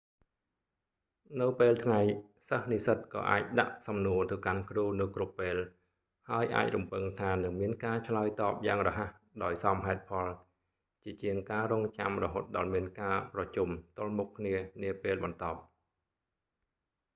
[1.41, 2.01] នៅពេលថ្ងៃ
[2.49, 5.57] សិស្សនិស្សិតក៏អាចដាក់សំណួរទៅកាន់គ្រូនៅគ្រប់ពេល
[6.29, 9.09] ហើយអាចរំពឹងថានឹងមានការឆ្លើយតបយ៉ាងរហ័ស
[9.43, 10.27] ដោយសមហេតុផល
[11.03, 13.67] ជាជាងការរង់ចាំរហូតដល់មានការប្រជុំ
[13.97, 15.59] ទល់មុខគ្នានាពេលបន្ទាប់